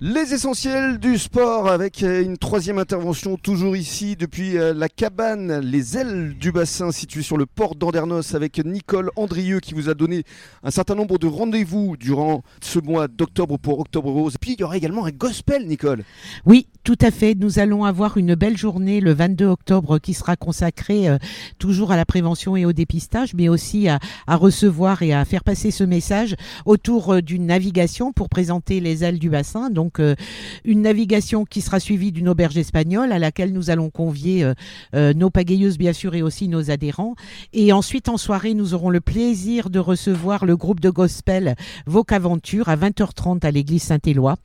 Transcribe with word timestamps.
Les 0.00 0.32
essentiels 0.32 0.98
du 0.98 1.18
sport 1.18 1.68
avec 1.68 2.04
euh, 2.04 2.22
une 2.22 2.38
troisième 2.38 2.78
intervention 2.78 3.36
toujours 3.36 3.74
ici 3.74 4.14
depuis 4.14 4.56
euh, 4.56 4.72
la 4.72 4.88
cabane 4.88 5.58
Les 5.58 5.98
Ailes 5.98 6.36
du 6.38 6.52
Bassin 6.52 6.92
située 6.92 7.22
sur 7.22 7.36
le 7.36 7.46
port 7.46 7.74
d'Andernos 7.74 8.36
avec 8.36 8.64
Nicole 8.64 9.10
Andrieux 9.16 9.58
qui 9.58 9.74
vous 9.74 9.88
a 9.88 9.94
donné 9.94 10.22
un 10.62 10.70
certain 10.70 10.94
nombre 10.94 11.18
de 11.18 11.26
rendez-vous 11.26 11.96
durant 11.96 12.44
ce 12.62 12.78
mois 12.78 13.08
d'octobre 13.08 13.58
pour 13.58 13.80
Octobre 13.80 14.12
Rose. 14.12 14.36
Et 14.36 14.38
puis 14.38 14.52
il 14.52 14.60
y 14.60 14.62
aura 14.62 14.76
également 14.76 15.04
un 15.04 15.10
gospel 15.10 15.66
Nicole. 15.66 16.04
Oui, 16.46 16.68
tout 16.84 16.98
à 17.00 17.10
fait. 17.10 17.34
Nous 17.34 17.58
allons 17.58 17.82
avoir 17.82 18.18
une 18.18 18.36
belle 18.36 18.56
journée 18.56 19.00
le 19.00 19.12
22 19.12 19.46
octobre 19.46 19.98
qui 19.98 20.14
sera 20.14 20.36
consacrée 20.36 21.08
euh, 21.08 21.18
toujours 21.58 21.90
à 21.90 21.96
la 21.96 22.04
prévention 22.04 22.54
et 22.54 22.64
au 22.64 22.72
dépistage 22.72 23.34
mais 23.34 23.48
aussi 23.48 23.88
à, 23.88 23.98
recevoir 24.28 25.02
et 25.02 25.12
à 25.12 25.24
faire 25.24 25.42
passer 25.42 25.72
ce 25.72 25.82
message 25.82 26.36
autour 26.66 27.20
d'une 27.20 27.46
navigation 27.46 28.12
pour 28.12 28.28
présenter 28.28 28.78
les 28.78 29.02
ailes 29.02 29.18
du 29.18 29.28
bassin. 29.28 29.70
Donc 29.88 30.00
euh, 30.00 30.14
une 30.66 30.82
navigation 30.82 31.46
qui 31.46 31.62
sera 31.62 31.80
suivie 31.80 32.12
d'une 32.12 32.28
auberge 32.28 32.58
espagnole 32.58 33.10
à 33.10 33.18
laquelle 33.18 33.54
nous 33.54 33.70
allons 33.70 33.88
convier 33.88 34.44
euh, 34.44 34.52
euh, 34.94 35.14
nos 35.14 35.30
pagayeuses 35.30 35.78
bien 35.78 35.94
sûr 35.94 36.14
et 36.14 36.20
aussi 36.20 36.46
nos 36.46 36.70
adhérents. 36.70 37.14
Et 37.54 37.72
ensuite 37.72 38.10
en 38.10 38.18
soirée, 38.18 38.52
nous 38.52 38.74
aurons 38.74 38.90
le 38.90 39.00
plaisir 39.00 39.70
de 39.70 39.78
recevoir 39.78 40.44
le 40.44 40.58
groupe 40.58 40.80
de 40.80 40.90
gospel 40.90 41.54
Vocaventure 41.86 42.68
à 42.68 42.76
20h30 42.76 43.46
à 43.46 43.50
l'église 43.50 43.84
Saint-Éloi 43.84 44.36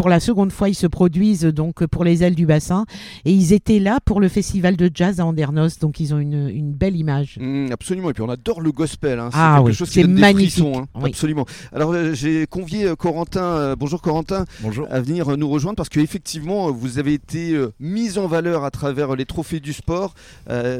pour 0.00 0.08
la 0.08 0.18
seconde 0.18 0.50
fois, 0.50 0.70
ils 0.70 0.74
se 0.74 0.86
produisent 0.86 1.44
donc 1.44 1.84
pour 1.84 2.04
les 2.04 2.22
ailes 2.22 2.34
du 2.34 2.46
bassin 2.46 2.86
et 3.26 3.32
ils 3.32 3.52
étaient 3.52 3.80
là 3.80 3.98
pour 4.02 4.18
le 4.18 4.28
festival 4.28 4.74
de 4.74 4.90
jazz 4.94 5.20
à 5.20 5.26
Andernos, 5.26 5.78
donc 5.78 6.00
ils 6.00 6.14
ont 6.14 6.18
une, 6.18 6.48
une 6.48 6.72
belle 6.72 6.96
image. 6.96 7.36
Mmh, 7.38 7.66
absolument, 7.70 8.08
et 8.08 8.14
puis 8.14 8.22
on 8.22 8.30
adore 8.30 8.62
le 8.62 8.72
gospel. 8.72 9.18
Hein. 9.18 9.28
C'est 9.30 9.38
ah 9.38 9.56
quelque 9.58 9.66
oui, 9.66 9.74
chose 9.74 9.90
qui 9.90 10.02
magnifique. 10.04 10.64
Frissons, 10.64 10.88
hein. 10.94 11.04
Absolument. 11.04 11.44
Alors 11.74 11.92
euh, 11.92 12.14
j'ai 12.14 12.46
convié 12.46 12.86
euh, 12.86 12.96
Corentin, 12.96 13.42
euh, 13.42 13.76
bonjour 13.76 14.00
Corentin, 14.00 14.46
bonjour. 14.62 14.86
à 14.90 15.00
venir 15.00 15.36
nous 15.36 15.50
rejoindre 15.50 15.76
parce 15.76 15.90
qu'effectivement 15.90 16.72
vous 16.72 16.98
avez 16.98 17.12
été 17.12 17.62
mis 17.78 18.16
en 18.16 18.26
valeur 18.26 18.64
à 18.64 18.70
travers 18.70 19.14
les 19.16 19.26
trophées 19.26 19.60
du 19.60 19.74
sport. 19.74 20.14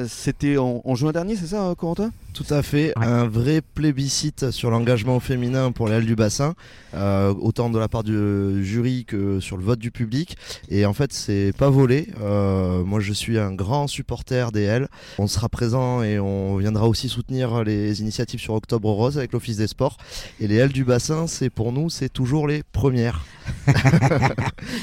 C'était 0.09 0.57
en, 0.57 0.81
en, 0.83 0.95
juin 0.95 1.13
dernier, 1.13 1.37
c'est 1.37 1.49
ça 1.49 1.75
Corentin? 1.77 2.11
Tout 2.33 2.47
à 2.49 2.63
fait, 2.63 2.93
un 2.97 3.27
vrai 3.27 3.61
plébiscite 3.61 4.51
sur 4.51 4.71
l'engagement 4.71 5.21
féminin 5.21 5.73
pour 5.73 5.89
les 5.89 5.97
ailes 5.97 6.07
du 6.07 6.17
bassin, 6.17 6.55
autant 6.95 7.69
de 7.69 7.79
la 7.79 7.89
part 7.89 8.05
du 8.05 8.65
jury 8.65 9.05
sur 9.41 9.57
le 9.57 9.65
vote 9.65 9.79
du 9.79 9.91
public. 9.91 10.37
Et 10.69 10.87
en 10.87 10.93
fait, 10.93 11.13
c'est 11.13 11.53
pas 11.57 11.71
volé. 11.71 12.09
Euh, 12.21 12.85
moi, 12.85 13.01
je 13.01 13.13
suis 13.13 13.39
un 13.39 13.53
grand 13.53 13.87
supporter 13.87 14.53
des 14.53 14.63
L. 14.63 14.89
On 15.19 15.27
sera 15.27 15.49
présent 15.49 16.03
et 16.03 16.19
on 16.19 16.57
viendra 16.57 16.89
aussi 16.89 17.09
soutenir 17.09 17.65
les 17.65 18.01
initiatives 18.01 18.41
sur 18.41 18.55
Octobre 18.55 18.91
Rose 18.91 19.19
avec 19.19 19.33
l'Office 19.33 19.57
des 19.57 19.67
Sports. 19.67 19.97
Et 20.41 20.47
les 20.47 20.57
L 20.57 20.71
du 20.71 20.85
bassin, 20.85 21.27
c'est 21.27 21.51
pour 21.51 21.73
nous, 21.73 21.91
c'est 21.91 22.09
toujours 22.09 22.47
les 22.47 22.63
premières. 22.73 23.25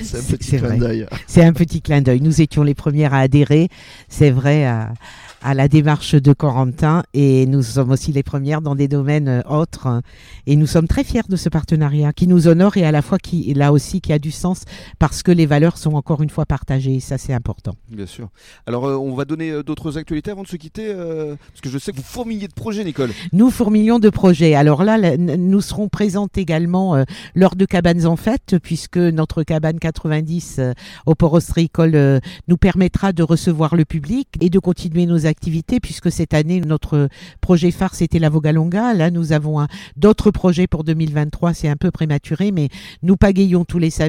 c'est 0.04 0.18
un 0.18 0.24
petit 0.24 0.58
clin 0.58 0.78
d'œil. 0.78 1.08
C'est 1.28 1.44
un 1.44 1.54
petit 1.54 1.82
clin 1.82 2.02
d'œil. 2.02 2.22
Nous 2.22 2.42
étions 2.42 2.64
les 2.64 2.76
premières 2.76 3.14
à 3.14 3.20
adhérer. 3.20 3.70
C'est 4.10 4.32
vrai 4.32 4.66
à 4.66 4.94
à 5.42 5.54
la 5.54 5.68
démarche 5.68 6.16
de 6.16 6.34
Corentin 6.34 7.04
et 7.14 7.46
nous 7.46 7.62
sommes 7.62 7.92
aussi 7.92 8.12
les 8.12 8.24
premières 8.24 8.62
dans 8.62 8.76
des 8.76 8.88
domaines 8.88 9.28
euh, 9.28 9.42
autres 9.50 10.02
et 10.46 10.56
nous 10.56 10.68
sommes 10.68 10.88
très 10.88 11.04
fiers 11.04 11.22
de 11.30 11.36
ce 11.36 11.50
partenariat 11.50 12.12
qui 12.14 12.28
nous 12.28 12.48
honore 12.48 12.78
et 12.78 12.86
à 12.86 12.92
la 12.92 13.02
fois 13.02 13.18
qui 13.18 13.54
là 13.54 13.72
aussi 13.72 14.02
qui 14.02 14.14
a 14.14 14.17
du 14.20 14.32
sens 14.32 14.64
parce 15.00 15.24
que 15.24 15.32
les 15.32 15.46
valeurs 15.46 15.78
sont 15.78 15.94
encore 15.94 16.22
une 16.22 16.30
fois 16.30 16.46
partagées 16.46 16.96
et 16.96 17.00
ça 17.00 17.18
c'est 17.18 17.34
important. 17.34 17.74
Bien 17.90 18.06
sûr. 18.06 18.30
Alors 18.66 18.86
euh, 18.86 18.96
on 18.96 19.16
va 19.16 19.26
donner 19.26 19.52
euh, 19.52 19.64
d'autres 19.64 19.98
actualités 19.98 20.32
avant 20.32 20.44
de 20.44 20.48
se 20.48 20.56
quitter 20.56 20.88
parce 20.88 21.62
que 21.62 21.70
je 21.70 21.78
sais 21.78 21.92
que 21.92 21.98
vous 21.98 22.04
fourmillez 22.04 22.48
de 22.48 22.54
projets 22.54 22.84
Nicole. 22.84 23.12
Nous 23.34 23.50
fourmillons 23.50 24.00
de 24.00 24.10
projets. 24.10 24.56
Alors 24.56 24.84
là 24.84 25.18
nous 25.18 25.62
serons 25.62 25.90
présentes 25.90 26.38
également 26.38 27.04
lors 27.36 27.56
de 27.56 27.66
cabanes 27.66 28.06
en 28.06 28.16
fête 28.16 28.58
puisque 28.62 28.98
notre 28.98 29.44
cabane 29.44 29.80
90 29.80 30.62
au 31.06 31.16
port 31.16 31.34
austricole 31.34 32.22
nous 32.48 32.58
permettra 32.58 33.14
de 33.14 33.24
recevoir 33.24 33.76
le 33.76 33.86
public 33.86 34.28
et 34.42 34.50
de 34.50 34.60
continuer 34.60 35.06
nos 35.06 35.26
activités, 35.26 35.80
puisque 35.80 36.12
cette 36.12 36.34
année, 36.34 36.62
notre 36.62 37.10
projet 37.42 37.72
phare, 37.72 37.96
c'était 37.96 38.20
la 38.20 38.30
Vogalonga. 38.30 38.94
Là, 38.94 39.12
nous 39.12 39.32
avons 39.32 39.66
d'autres 39.96 40.32
projets 40.32 40.68
pour 40.68 40.84
2023. 40.84 41.54
C'est 41.54 41.68
un 41.68 41.76
peu 41.76 41.92
prématuré, 41.92 42.52
mais 42.52 42.70
nous 43.04 43.18
pagayons 43.18 43.66
tous 43.66 43.80
les 43.80 43.90
samedis, 43.90 44.07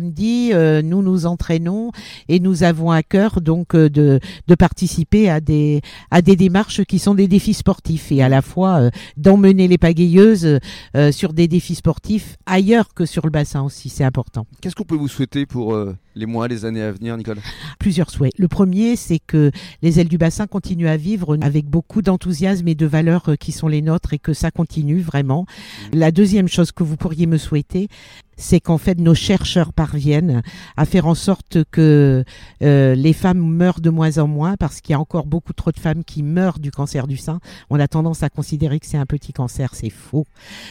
euh, 0.53 0.83
nous 0.83 1.03
nous 1.03 1.27
entraînons 1.27 1.93
et 2.29 2.41
nous 2.41 2.63
avons 2.63 2.91
à 2.91 3.03
cœur 3.03 3.41
donc 3.41 3.75
euh, 3.75 3.89
de, 3.89 4.21
de 4.47 4.55
participer 4.55 5.29
à 5.29 5.41
des, 5.41 5.81
à 6.11 6.23
des 6.23 6.37
démarches 6.37 6.85
qui 6.85 6.99
sont 6.99 7.15
des 7.15 7.29
défis 7.29 7.55
sportifs 7.55 8.13
et 8.13 8.23
à 8.23 8.29
la 8.29 8.43
fois 8.43 8.81
euh, 8.81 8.91
d'emmener 9.17 9.69
les 9.69 9.79
pagayeuses 9.79 10.59
sur 11.13 11.33
des 11.33 11.49
défis 11.49 11.75
sportifs 11.75 12.37
ailleurs 12.47 12.95
que 12.95 13.07
sur 13.07 13.25
le 13.25 13.31
bassin 13.31 13.63
aussi. 13.63 13.89
C'est 13.89 14.05
important. 14.05 14.47
Qu'est-ce 14.61 14.75
qu'on 14.75 14.85
peut 14.85 14.97
vous 14.97 15.09
souhaiter 15.09 15.47
pour 15.47 15.77
les 16.19 16.27
mois, 16.27 16.49
les 16.49 16.65
années 16.65 16.83
à 16.83 16.93
venir, 16.93 17.17
Nicole? 17.17 17.39
Plusieurs 17.79 18.11
souhaits. 18.11 18.33
Le 18.39 18.49
premier, 18.49 18.97
c'est 18.97 19.21
que 19.21 19.51
les 19.83 20.01
ailes 20.01 20.09
du 20.09 20.19
bassin 20.19 20.47
continuent 20.47 20.89
à 20.89 20.97
vivre 20.97 21.39
avec 21.41 21.67
beaucoup 21.67 22.03
d'enthousiasme 22.03 22.67
et 22.69 22.75
de 22.75 22.87
valeurs 22.87 23.31
qui 23.39 23.53
sont 23.53 23.69
les 23.69 23.83
nôtres 23.83 24.13
et 24.13 24.19
que 24.19 24.33
ça 24.33 24.51
continue 24.51 25.01
vraiment. 25.01 25.47
Mmh. 25.93 25.99
La 25.99 26.11
deuxième 26.11 26.49
chose 26.49 26.73
que 26.73 26.83
vous 26.83 26.97
pourriez 26.97 27.27
me 27.27 27.39
souhaiter, 27.39 27.89
c'est 28.39 28.61
qu'en 28.61 28.79
fait 28.79 28.99
nos 28.99 29.15
chercheurs 29.15 29.73
parviennent 29.73 30.43
à 30.77 30.85
faire 30.87 31.07
en 31.07 31.15
sorte 31.15 31.59
que 31.71 32.25
euh, 32.63 32.95
les 32.95 33.13
femmes 33.13 33.41
meurent 33.41 33.81
de 33.81 33.91
moins 33.91 34.19
en 34.19 34.29
moins 34.29 34.57
parce 34.57 34.81
qu'il 34.81 34.93
y 34.93 34.95
a 34.95 35.01
encore 35.01 35.27
beaucoup 35.27 35.53
trop 35.53 35.73
de 35.73 35.79
femmes 35.79 36.05
qui 36.05 36.23
meurent 36.23 36.61
du 36.61 36.71
cancer 36.71 37.07
du 37.07 37.17
sein. 37.17 37.41
On 37.69 37.79
a 37.81 37.89
tendance 37.89 38.23
à 38.23 38.31
considérer 38.31 38.79
que 38.79 38.87
c'est 38.87 38.97
un 38.97 39.07
petit 39.07 39.33
cancer, 39.33 39.75
c'est 39.75 39.91
faux. 39.91 40.25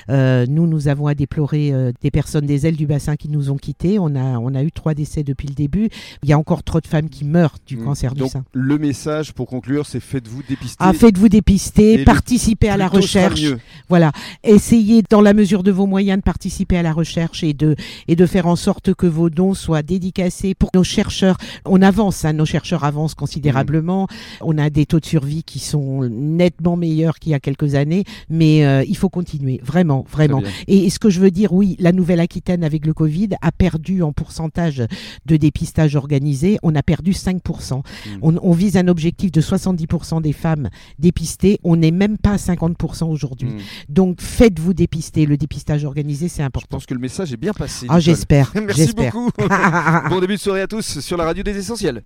Euh, 0.09 0.46
nous, 0.47 0.66
nous 0.66 0.88
avons 0.88 1.07
à 1.07 1.13
déplorer 1.13 1.74
euh, 1.74 1.91
des 2.02 2.09
personnes 2.09 2.46
des 2.46 2.66
ailes 2.66 2.78
du 2.78 2.88
bassin 2.88 3.18
qui 3.18 3.28
nous 3.28 3.52
ont 3.52 3.57
quittés. 3.57 4.00
On 4.00 4.16
a, 4.16 4.40
on 4.40 4.56
a 4.56 4.63
eu 4.63 4.72
trois 4.72 4.94
décès 4.94 5.24
depuis 5.38 5.48
le 5.48 5.53
début. 5.53 5.90
Il 6.24 6.30
y 6.30 6.34
a 6.34 6.38
encore 6.38 6.64
trop 6.64 6.81
de 6.81 6.88
femmes 6.88 7.09
qui 7.09 7.24
meurent 7.24 7.58
du 7.66 7.78
mmh. 7.78 7.84
cancer 7.86 8.16
du 8.16 8.28
sein. 8.28 8.44
Le 8.53 8.78
message 8.78 9.34
pour 9.34 9.48
conclure, 9.48 9.86
c'est 9.86 10.00
faites-vous 10.00 10.42
dépister. 10.48 10.78
Ah, 10.80 10.94
faites-vous 10.94 11.30
dépister, 11.30 12.03
participez 12.03 12.70
à 12.70 12.78
la 12.78 12.88
recherche. 12.88 13.42
Voilà, 13.88 14.12
essayez 14.44 15.03
dans 15.09 15.22
la 15.22 15.34
mesure 15.34 15.64
de 15.64 15.72
vos 15.72 15.86
moyens 15.86 16.18
de 16.18 16.24
participer 16.24 16.78
à 16.78 16.81
la 16.81 16.92
recherche 16.92 17.44
et 17.44 17.53
de, 17.53 17.75
et 18.08 18.16
de 18.16 18.25
faire 18.25 18.48
en 18.48 18.56
sorte 18.56 18.94
que 18.94 19.06
vos 19.06 19.30
dons 19.30 19.53
soient 19.53 19.84
dédicacés 19.84 20.56
pour 20.56 20.72
nos 20.74 20.84
chercheurs. 20.84 21.38
On 21.66 21.81
avance, 21.81 22.25
hein, 22.25 22.34
nos 22.34 22.46
chercheurs 22.46 22.84
avancent 22.84 23.16
considérablement. 23.16 24.04
Mmh. 24.04 24.08
On 24.42 24.58
a 24.58 24.69
des 24.69 24.86
taux 24.86 25.00
de 25.00 25.06
survie 25.06 25.44
qui 25.44 25.59
sont 25.59 26.04
nettement 26.09 26.75
meilleurs 26.75 27.19
qu'il 27.19 27.31
y 27.31 27.36
a 27.36 27.40
quelques 27.40 27.75
années, 27.75 28.04
mais 28.30 28.66
euh, 28.66 28.84
il 28.88 28.98
faut 28.98 29.09
continuer, 29.09 29.62
vraiment, 29.64 30.06
vraiment. 30.09 30.42
Et, 30.68 30.90
ce 30.90 31.00
que 31.00 31.09
je 31.09 31.19
veux 31.19 31.31
dire, 31.31 31.54
oui, 31.54 31.75
la 31.80 31.92
Nouvelle-Aquitaine 31.92 32.64
avec 32.64 32.86
le 32.86 32.94
Covid 32.94 33.30
a 33.42 33.52
perdu 33.52 34.02
en 34.02 34.14
pourcentage 34.14 34.84
de 35.27 35.38
dépistage 35.38 35.95
organisé, 35.95 36.57
on 36.63 36.73
a 36.75 36.81
perdu 36.81 37.11
5%. 37.11 37.77
Mmh. 37.77 37.81
On, 38.21 38.35
on, 38.41 38.51
vise 38.51 38.77
un 38.77 38.88
objectif 38.88 39.31
de 39.31 39.41
70% 39.41 40.21
des 40.21 40.33
femmes 40.33 40.69
dépistées, 40.97 41.59
on 41.63 41.75
n'est 41.75 41.91
même 41.91 42.17
pas 42.17 42.31
à 42.31 42.35
50% 42.38 43.05
aujourd'hui. 43.05 43.49
Mmh. 43.49 43.59
Donc 43.89 44.21
faites-vous 44.21 44.73
dépister, 44.73 45.25
le 45.25 45.38
dépistage 45.38 45.85
organisé, 45.85 46.27
c'est 46.27 46.43
important. 46.43 46.77
Je 46.77 46.77
pense 46.77 46.85
que 46.85 46.93
le 46.93 46.99
message 46.99 47.33
est 47.33 47.38
bien 47.38 47.53
passé. 47.53 47.85
Ah, 47.89 47.99
j'espère. 47.99 48.51
Merci 48.55 48.93
beaucoup. 48.93 49.29
bon 50.09 50.19
début 50.19 50.35
de 50.35 50.39
soirée 50.39 50.61
à 50.61 50.67
tous 50.67 50.99
sur 50.99 51.17
la 51.17 51.25
radio 51.25 51.44
des 51.44 51.57
essentiels. 51.57 52.03